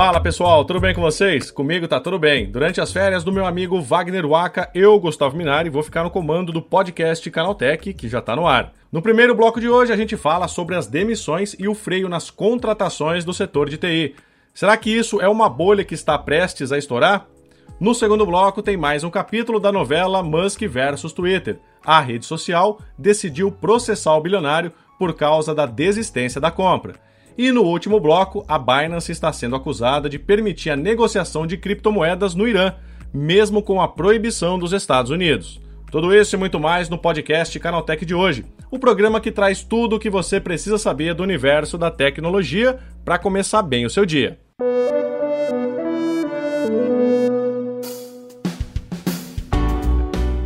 Fala 0.00 0.18
pessoal, 0.18 0.64
tudo 0.64 0.80
bem 0.80 0.94
com 0.94 1.02
vocês? 1.02 1.50
Comigo 1.50 1.86
tá 1.86 2.00
tudo 2.00 2.18
bem. 2.18 2.50
Durante 2.50 2.80
as 2.80 2.90
férias 2.90 3.22
do 3.22 3.30
meu 3.30 3.44
amigo 3.44 3.82
Wagner 3.82 4.26
Waka, 4.26 4.70
eu, 4.74 4.98
Gustavo 4.98 5.36
Minari, 5.36 5.68
vou 5.68 5.82
ficar 5.82 6.02
no 6.02 6.10
comando 6.10 6.50
do 6.50 6.62
podcast 6.62 7.30
Canaltech, 7.30 7.92
que 7.92 8.08
já 8.08 8.22
tá 8.22 8.34
no 8.34 8.46
ar. 8.46 8.72
No 8.90 9.02
primeiro 9.02 9.34
bloco 9.34 9.60
de 9.60 9.68
hoje, 9.68 9.92
a 9.92 9.96
gente 9.98 10.16
fala 10.16 10.48
sobre 10.48 10.74
as 10.74 10.86
demissões 10.86 11.54
e 11.58 11.68
o 11.68 11.74
freio 11.74 12.08
nas 12.08 12.30
contratações 12.30 13.26
do 13.26 13.34
setor 13.34 13.68
de 13.68 13.76
TI. 13.76 14.14
Será 14.54 14.74
que 14.78 14.88
isso 14.88 15.20
é 15.20 15.28
uma 15.28 15.50
bolha 15.50 15.84
que 15.84 15.92
está 15.92 16.16
prestes 16.16 16.72
a 16.72 16.78
estourar? 16.78 17.26
No 17.78 17.94
segundo 17.94 18.24
bloco, 18.24 18.62
tem 18.62 18.78
mais 18.78 19.04
um 19.04 19.10
capítulo 19.10 19.60
da 19.60 19.70
novela 19.70 20.22
Musk 20.22 20.62
versus 20.62 21.12
Twitter. 21.12 21.58
A 21.84 22.00
rede 22.00 22.24
social 22.24 22.80
decidiu 22.96 23.52
processar 23.52 24.16
o 24.16 24.22
bilionário 24.22 24.72
por 24.98 25.12
causa 25.12 25.54
da 25.54 25.66
desistência 25.66 26.40
da 26.40 26.50
compra. 26.50 26.94
E 27.42 27.50
no 27.50 27.62
último 27.62 27.98
bloco, 27.98 28.44
a 28.46 28.58
Binance 28.58 29.10
está 29.10 29.32
sendo 29.32 29.56
acusada 29.56 30.10
de 30.10 30.18
permitir 30.18 30.68
a 30.68 30.76
negociação 30.76 31.46
de 31.46 31.56
criptomoedas 31.56 32.34
no 32.34 32.46
Irã, 32.46 32.74
mesmo 33.14 33.62
com 33.62 33.80
a 33.80 33.88
proibição 33.88 34.58
dos 34.58 34.74
Estados 34.74 35.10
Unidos. 35.10 35.58
Tudo 35.90 36.14
isso 36.14 36.36
e 36.36 36.38
muito 36.38 36.60
mais 36.60 36.90
no 36.90 36.98
podcast 36.98 37.58
Canaltech 37.58 38.04
de 38.04 38.14
hoje, 38.14 38.44
o 38.70 38.78
programa 38.78 39.22
que 39.22 39.32
traz 39.32 39.64
tudo 39.64 39.96
o 39.96 39.98
que 39.98 40.10
você 40.10 40.38
precisa 40.38 40.76
saber 40.76 41.14
do 41.14 41.22
universo 41.22 41.78
da 41.78 41.90
tecnologia 41.90 42.78
para 43.06 43.18
começar 43.18 43.62
bem 43.62 43.86
o 43.86 43.90
seu 43.90 44.04
dia. 44.04 44.38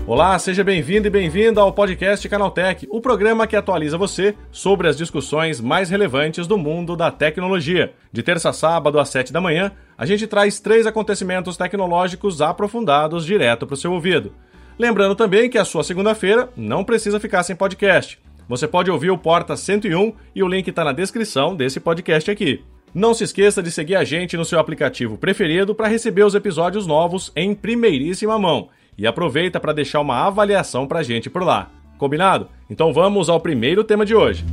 Olá, 0.07 0.39
seja 0.39 0.63
bem-vindo 0.63 1.07
e 1.07 1.11
bem-vinda 1.11 1.63
ao 1.63 1.73
podcast 1.73 2.29
Canaltech, 2.29 2.87
o 2.91 3.01
programa 3.01 3.47
que 3.47 3.57
atualiza 3.57 3.97
você 3.97 4.35
sobre 4.53 4.87
as 4.87 4.99
discussões 4.99 5.63
mais 5.63 5.89
relevantes 5.89 6.47
do 6.47 6.59
mundo 6.59 6.95
da 6.95 7.11
tecnologia. 7.11 7.95
De 8.13 8.23
terça 8.23 8.51
a 8.51 8.53
sábado 8.53 8.99
às 8.99 9.09
7 9.09 9.33
da 9.33 9.41
manhã, 9.41 9.73
a 9.97 10.05
gente 10.05 10.27
traz 10.27 10.61
três 10.61 10.87
acontecimentos 10.87 11.57
tecnológicos 11.57 12.43
aprofundados 12.43 13.25
direto 13.25 13.67
para 13.67 13.73
o 13.73 13.79
seu 13.79 13.95
ouvido. 13.95 14.35
Lembrando 14.79 15.15
também 15.15 15.49
que 15.49 15.57
a 15.57 15.65
sua 15.65 15.83
segunda-feira 15.83 16.51
não 16.55 16.85
precisa 16.85 17.19
ficar 17.19 17.43
sem 17.43 17.57
podcast. 17.57 18.21
Você 18.47 18.69
pode 18.69 18.91
ouvir 18.91 19.11
o 19.11 19.17
Porta 19.17 19.57
101 19.57 20.13
e 20.35 20.43
o 20.43 20.49
link 20.49 20.69
está 20.69 20.85
na 20.85 20.93
descrição 20.93 21.57
desse 21.57 21.81
podcast 21.81 22.31
aqui. 22.31 22.63
Não 22.93 23.15
se 23.15 23.25
esqueça 23.25 23.63
de 23.63 23.71
seguir 23.71 23.97
a 23.97 24.05
gente 24.05 24.37
no 24.37 24.45
seu 24.45 24.61
aplicativo 24.61 25.17
preferido 25.17 25.75
para 25.75 25.89
receber 25.89 26.25
os 26.25 26.35
episódios 26.35 26.87
novos 26.87 27.33
em 27.35 27.55
primeiríssima 27.55 28.39
mão 28.39 28.69
e 28.97 29.07
aproveita 29.07 29.59
para 29.59 29.73
deixar 29.73 30.01
uma 30.01 30.27
avaliação 30.27 30.87
para 30.87 31.01
a 31.01 31.03
gente 31.03 31.29
por 31.29 31.43
lá. 31.43 31.71
Combinado? 31.99 32.49
Então 32.69 32.93
vamos 32.93 33.29
ao 33.29 33.41
primeiro 33.41 33.85
tema 33.85 34.05
de 34.05 34.15
hoje. 34.15 34.45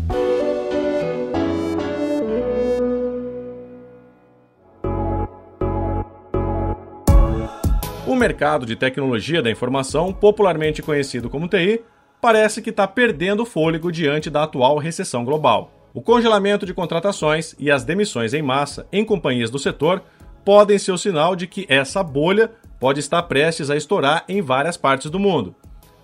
O 8.08 8.16
mercado 8.16 8.66
de 8.66 8.76
tecnologia 8.76 9.42
da 9.42 9.50
informação, 9.50 10.14
popularmente 10.14 10.82
conhecido 10.82 11.30
como 11.30 11.48
TI, 11.48 11.82
parece 12.22 12.62
que 12.62 12.70
está 12.70 12.88
perdendo 12.88 13.46
fôlego 13.46 13.92
diante 13.92 14.30
da 14.30 14.44
atual 14.44 14.78
recessão 14.78 15.26
global. 15.26 15.72
O 15.94 16.02
congelamento 16.02 16.66
de 16.66 16.74
contratações 16.74 17.56
e 17.58 17.72
as 17.72 17.84
demissões 17.84 18.34
em 18.34 18.42
massa 18.42 18.88
em 18.92 19.04
companhias 19.04 19.50
do 19.50 19.60
setor 19.60 20.04
podem 20.46 20.78
ser 20.78 20.92
o 20.92 20.98
sinal 20.98 21.36
de 21.36 21.48
que 21.48 21.66
essa 21.68 22.04
bolha 22.04 22.52
pode 22.82 23.00
estar 23.00 23.22
prestes 23.24 23.70
a 23.70 23.78
estourar 23.78 24.26
em 24.28 24.42
várias 24.42 24.76
partes 24.76 25.12
do 25.12 25.20
mundo. 25.20 25.56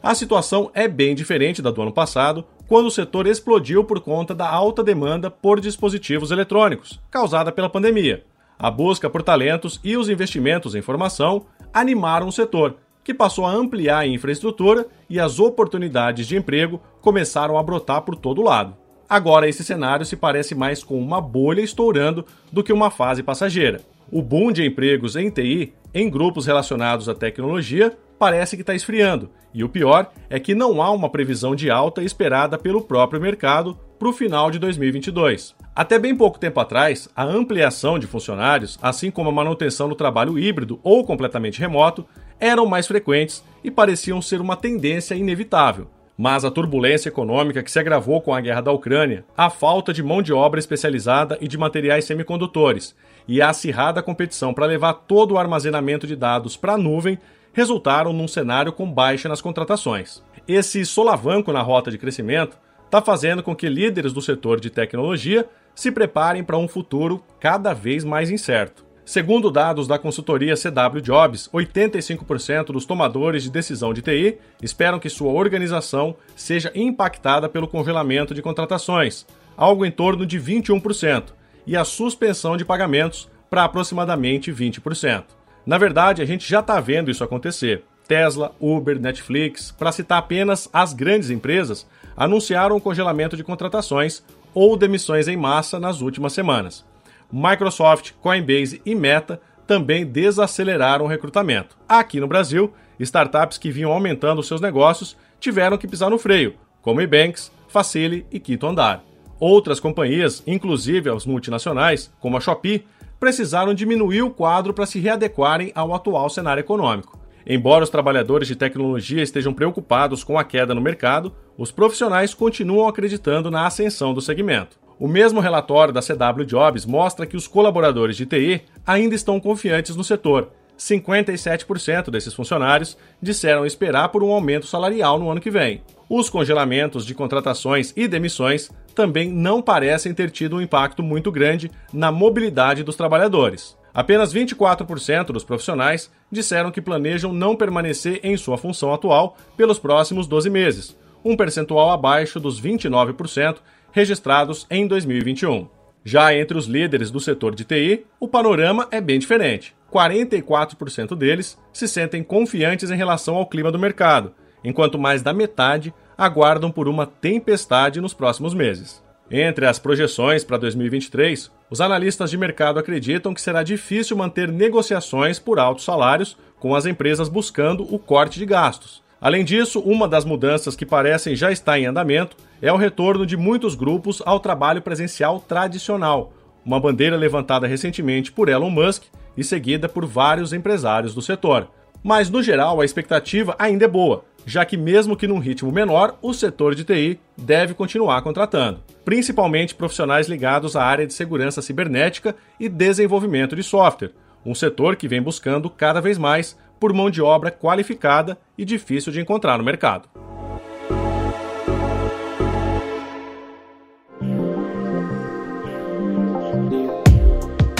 A 0.01 0.13
situação 0.13 0.69
é 0.75 0.87
bem 0.87 1.15
diferente 1.15 1.59
da 1.59 1.71
do 1.71 1.81
ano 1.81 1.91
passado, 1.91 2.45
quando 2.67 2.85
o 2.85 2.91
setor 2.91 3.25
explodiu 3.25 3.83
por 3.83 3.99
conta 3.99 4.35
da 4.35 4.47
alta 4.47 4.83
demanda 4.83 5.31
por 5.31 5.59
dispositivos 5.59 6.29
eletrônicos, 6.29 7.01
causada 7.09 7.51
pela 7.51 7.67
pandemia. 7.67 8.23
A 8.59 8.69
busca 8.69 9.09
por 9.09 9.23
talentos 9.23 9.79
e 9.83 9.97
os 9.97 10.07
investimentos 10.07 10.75
em 10.75 10.81
formação 10.83 11.47
animaram 11.73 12.27
o 12.27 12.31
setor, 12.31 12.75
que 13.03 13.13
passou 13.13 13.47
a 13.47 13.51
ampliar 13.51 13.99
a 13.99 14.07
infraestrutura 14.07 14.85
e 15.09 15.19
as 15.19 15.39
oportunidades 15.39 16.27
de 16.27 16.37
emprego 16.37 16.79
começaram 17.01 17.57
a 17.57 17.63
brotar 17.63 18.03
por 18.03 18.15
todo 18.15 18.43
lado. 18.43 18.75
Agora, 19.09 19.49
esse 19.49 19.63
cenário 19.63 20.05
se 20.05 20.15
parece 20.15 20.53
mais 20.53 20.83
com 20.83 21.01
uma 21.01 21.19
bolha 21.19 21.61
estourando 21.61 22.23
do 22.51 22.63
que 22.63 22.73
uma 22.73 22.91
fase 22.91 23.23
passageira. 23.23 23.81
O 24.11 24.21
boom 24.21 24.51
de 24.51 24.63
empregos 24.63 25.15
em 25.15 25.29
TI 25.29 25.73
em 25.97 26.11
grupos 26.11 26.45
relacionados 26.45 27.09
à 27.09 27.15
tecnologia 27.15 27.97
parece 28.19 28.55
que 28.55 28.61
está 28.61 28.75
esfriando, 28.75 29.31
e 29.51 29.63
o 29.63 29.69
pior 29.69 30.11
é 30.29 30.39
que 30.39 30.53
não 30.53 30.79
há 30.79 30.91
uma 30.91 31.09
previsão 31.09 31.55
de 31.55 31.71
alta 31.71 32.03
esperada 32.03 32.55
pelo 32.55 32.83
próprio 32.83 33.19
mercado 33.19 33.75
para 33.97 34.07
o 34.07 34.13
final 34.13 34.51
de 34.51 34.59
2022. 34.59 35.55
Até 35.75 35.97
bem 35.97 36.15
pouco 36.15 36.37
tempo 36.37 36.59
atrás, 36.59 37.09
a 37.15 37.23
ampliação 37.23 37.97
de 37.97 38.05
funcionários, 38.05 38.77
assim 38.79 39.09
como 39.09 39.29
a 39.29 39.33
manutenção 39.33 39.89
do 39.89 39.95
trabalho 39.95 40.37
híbrido 40.37 40.79
ou 40.83 41.03
completamente 41.03 41.59
remoto, 41.59 42.05
eram 42.39 42.67
mais 42.67 42.85
frequentes 42.85 43.43
e 43.63 43.71
pareciam 43.71 44.21
ser 44.21 44.39
uma 44.39 44.55
tendência 44.55 45.15
inevitável. 45.15 45.87
Mas 46.17 46.43
a 46.43 46.49
turbulência 46.49 47.09
econômica 47.09 47.61
que 47.61 47.69
se 47.69 47.77
agravou 47.77 48.19
com 48.19 48.33
a 48.33 48.41
guerra 48.41 48.61
da 48.61 48.71
Ucrânia, 48.71 49.23
a 49.37 49.51
falta 49.51 49.93
de 49.93 50.01
mão 50.01 50.21
de 50.21 50.33
obra 50.33 50.59
especializada 50.59 51.37
e 51.39 51.47
de 51.47 51.57
materiais 51.57 52.05
semicondutores 52.05 52.95
e 53.27 53.39
a 53.39 53.49
acirrada 53.49 54.01
competição 54.01 54.51
para 54.51 54.65
levar 54.65 54.93
todo 54.93 55.33
o 55.33 55.37
armazenamento 55.37 56.07
de 56.07 56.15
dados 56.15 56.57
para 56.57 56.73
a 56.73 56.77
nuvem 56.77 57.19
resultaram 57.53 58.13
num 58.13 58.27
cenário 58.27 58.73
com 58.73 58.91
baixa 58.91 59.29
nas 59.29 59.41
contratações. 59.41 60.23
Esse 60.47 60.83
solavanco 60.85 61.53
na 61.53 61.61
rota 61.61 61.91
de 61.91 61.97
crescimento 61.99 62.57
está 62.85 63.01
fazendo 63.01 63.43
com 63.43 63.55
que 63.55 63.69
líderes 63.69 64.13
do 64.13 64.21
setor 64.21 64.59
de 64.59 64.69
tecnologia 64.71 65.45
se 65.75 65.91
preparem 65.91 66.43
para 66.43 66.57
um 66.57 66.67
futuro 66.67 67.23
cada 67.39 67.73
vez 67.73 68.03
mais 68.03 68.31
incerto. 68.31 68.86
Segundo 69.07 69.49
dados 69.49 69.87
da 69.87 69.97
consultoria 69.97 70.55
CW 70.55 70.99
Jobs, 71.01 71.49
85% 71.53 72.73
dos 72.73 72.85
tomadores 72.85 73.41
de 73.41 73.49
decisão 73.49 73.93
de 73.93 74.01
TI 74.01 74.37
esperam 74.61 74.99
que 74.99 75.09
sua 75.09 75.31
organização 75.31 76.13
seja 76.35 76.73
impactada 76.75 77.47
pelo 77.47 77.69
congelamento 77.69 78.33
de 78.33 78.41
contratações, 78.41 79.25
algo 79.55 79.85
em 79.85 79.91
torno 79.91 80.25
de 80.25 80.37
21%, 80.37 81.27
e 81.65 81.77
a 81.77 81.85
suspensão 81.85 82.57
de 82.57 82.65
pagamentos 82.65 83.29
para 83.49 83.63
aproximadamente 83.63 84.51
20%. 84.51 85.23
Na 85.65 85.77
verdade, 85.77 86.21
a 86.21 86.25
gente 86.25 86.45
já 86.45 86.59
está 86.59 86.77
vendo 86.81 87.09
isso 87.09 87.23
acontecer. 87.23 87.85
Tesla, 88.09 88.53
Uber, 88.59 88.99
Netflix, 88.99 89.71
para 89.71 89.93
citar 89.93 90.17
apenas 90.17 90.67
as 90.73 90.91
grandes 90.91 91.29
empresas, 91.29 91.87
anunciaram 92.17 92.75
o 92.75 92.81
congelamento 92.81 93.37
de 93.37 93.43
contratações 93.45 94.21
ou 94.53 94.75
demissões 94.75 95.29
em 95.29 95.37
massa 95.37 95.79
nas 95.79 96.01
últimas 96.01 96.33
semanas. 96.33 96.83
Microsoft, 97.31 98.11
Coinbase 98.21 98.81
e 98.85 98.95
Meta 98.95 99.41
também 99.65 100.05
desaceleraram 100.05 101.05
o 101.05 101.07
recrutamento. 101.07 101.77
Aqui 101.87 102.19
no 102.19 102.27
Brasil, 102.27 102.73
startups 102.99 103.57
que 103.57 103.71
vinham 103.71 103.91
aumentando 103.91 104.41
seus 104.41 104.61
negócios 104.61 105.17
tiveram 105.39 105.77
que 105.77 105.87
pisar 105.87 106.09
no 106.09 106.17
freio, 106.17 106.55
como 106.81 107.01
Ebanks, 107.01 107.51
Facile 107.67 108.25
e 108.31 108.39
Quito 108.39 108.65
Andar. 108.65 109.03
Outras 109.39 109.79
companhias, 109.79 110.41
inclusive 110.47 111.09
as 111.09 111.25
multinacionais, 111.25 112.11
como 112.19 112.37
a 112.37 112.39
Shopee, 112.39 112.87
precisaram 113.19 113.73
diminuir 113.73 114.21
o 114.21 114.31
quadro 114.31 114.73
para 114.73 114.85
se 114.85 114.99
readequarem 114.99 115.71
ao 115.75 115.93
atual 115.93 116.29
cenário 116.29 116.61
econômico. 116.61 117.19
Embora 117.45 117.83
os 117.83 117.89
trabalhadores 117.89 118.47
de 118.47 118.55
tecnologia 118.55 119.23
estejam 119.23 119.53
preocupados 119.53 120.23
com 120.23 120.37
a 120.37 120.43
queda 120.43 120.75
no 120.75 120.81
mercado, 120.81 121.33
os 121.57 121.71
profissionais 121.71 122.33
continuam 122.33 122.87
acreditando 122.87 123.49
na 123.49 123.65
ascensão 123.65 124.13
do 124.13 124.21
segmento. 124.21 124.77
O 124.99 125.07
mesmo 125.07 125.39
relatório 125.39 125.93
da 125.93 126.01
CW 126.01 126.43
Jobs 126.45 126.85
mostra 126.85 127.27
que 127.27 127.37
os 127.37 127.47
colaboradores 127.47 128.17
de 128.17 128.25
TI 128.25 128.63
ainda 128.85 129.13
estão 129.13 129.39
confiantes 129.39 129.95
no 129.95 130.03
setor. 130.03 130.49
57% 130.77 132.09
desses 132.09 132.33
funcionários 132.33 132.97
disseram 133.21 133.65
esperar 133.65 134.09
por 134.09 134.23
um 134.23 134.31
aumento 134.31 134.65
salarial 134.65 135.19
no 135.19 135.29
ano 135.29 135.41
que 135.41 135.51
vem. 135.51 135.83
Os 136.09 136.29
congelamentos 136.29 137.05
de 137.05 137.13
contratações 137.13 137.93
e 137.95 138.07
demissões 138.07 138.71
também 138.95 139.29
não 139.29 139.61
parecem 139.61 140.13
ter 140.13 140.31
tido 140.31 140.55
um 140.55 140.61
impacto 140.61 141.03
muito 141.03 141.31
grande 141.31 141.69
na 141.93 142.11
mobilidade 142.11 142.83
dos 142.83 142.95
trabalhadores. 142.95 143.77
Apenas 143.93 144.33
24% 144.33 145.25
dos 145.25 145.43
profissionais 145.43 146.11
disseram 146.31 146.71
que 146.71 146.81
planejam 146.81 147.33
não 147.33 147.55
permanecer 147.55 148.19
em 148.23 148.37
sua 148.37 148.57
função 148.57 148.93
atual 148.93 149.37
pelos 149.55 149.79
próximos 149.79 150.27
12 150.27 150.49
meses, 150.49 150.95
um 151.25 151.35
percentual 151.35 151.91
abaixo 151.91 152.39
dos 152.39 152.61
29% 152.61 153.57
registrados 153.97 154.67
em 154.69 154.85
2021. 154.85 155.67
Já 156.05 156.31
entre 156.31 156.55
os 156.55 156.67
líderes 156.67 157.09
do 157.09 157.19
setor 157.19 157.55
de 157.55 157.63
TI, 157.63 158.05
o 158.19 158.27
panorama 158.27 158.87
é 158.91 159.01
bem 159.01 159.17
diferente. 159.17 159.75
44% 159.91 161.15
deles 161.15 161.57
se 161.73 161.87
sentem 161.87 162.21
confiantes 162.21 162.91
em 162.91 162.95
relação 162.95 163.35
ao 163.35 163.47
clima 163.47 163.71
do 163.71 163.79
mercado, 163.79 164.35
enquanto 164.63 164.99
mais 164.99 165.23
da 165.23 165.33
metade 165.33 165.91
aguardam 166.15 166.69
por 166.69 166.87
uma 166.87 167.07
tempestade 167.07 167.99
nos 167.99 168.13
próximos 168.13 168.53
meses. 168.53 169.03
Entre 169.31 169.65
as 169.65 169.79
projeções 169.79 170.43
para 170.43 170.57
2023, 170.57 171.51
os 171.67 171.81
analistas 171.81 172.29
de 172.29 172.37
mercado 172.37 172.77
acreditam 172.77 173.33
que 173.33 173.41
será 173.41 173.63
difícil 173.63 174.15
manter 174.15 174.51
negociações 174.51 175.39
por 175.39 175.57
altos 175.57 175.83
salários, 175.83 176.37
com 176.59 176.75
as 176.75 176.85
empresas 176.85 177.29
buscando 177.29 177.83
o 177.91 177.97
corte 177.97 178.37
de 178.37 178.45
gastos. 178.45 179.01
Além 179.19 179.43
disso, 179.43 179.79
uma 179.79 180.07
das 180.07 180.23
mudanças 180.23 180.75
que 180.75 180.85
parecem 180.85 181.35
já 181.35 181.51
estar 181.51 181.79
em 181.79 181.87
andamento 181.87 182.37
é 182.61 182.71
o 182.71 182.77
retorno 182.77 183.25
de 183.25 183.37
muitos 183.37 183.75
grupos 183.75 184.21
ao 184.25 184.39
trabalho 184.39 184.81
presencial 184.81 185.39
tradicional, 185.39 186.33
uma 186.65 186.79
bandeira 186.79 187.15
levantada 187.15 187.67
recentemente 187.67 188.31
por 188.31 188.49
Elon 188.49 188.69
Musk 188.69 189.03
e 189.37 189.43
seguida 189.43 189.87
por 189.87 190.05
vários 190.05 190.53
empresários 190.53 191.13
do 191.13 191.21
setor. 191.21 191.69
Mas, 192.03 192.29
no 192.29 192.41
geral, 192.43 192.79
a 192.79 192.85
expectativa 192.85 193.55
ainda 193.57 193.85
é 193.85 193.87
boa, 193.87 194.23
já 194.45 194.63
que, 194.63 194.77
mesmo 194.77 195.17
que 195.17 195.27
num 195.27 195.39
ritmo 195.39 195.71
menor, 195.71 196.17
o 196.21 196.33
setor 196.33 196.73
de 196.73 196.83
TI 196.83 197.19
deve 197.37 197.73
continuar 197.73 198.21
contratando, 198.21 198.79
principalmente 199.03 199.75
profissionais 199.75 200.27
ligados 200.27 200.75
à 200.75 200.83
área 200.83 201.05
de 201.05 201.13
segurança 201.13 201.61
cibernética 201.61 202.35
e 202.59 202.69
desenvolvimento 202.69 203.55
de 203.55 203.63
software, 203.63 204.11
um 204.45 204.55
setor 204.55 204.95
que 204.95 205.07
vem 205.07 205.21
buscando 205.21 205.69
cada 205.69 205.99
vez 205.99 206.17
mais 206.17 206.57
por 206.79 206.93
mão 206.93 207.09
de 207.09 207.21
obra 207.21 207.51
qualificada 207.51 208.37
e 208.57 208.63
difícil 208.63 209.11
de 209.11 209.19
encontrar 209.19 209.57
no 209.57 209.63
mercado. 209.63 210.07